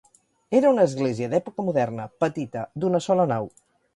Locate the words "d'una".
2.85-3.05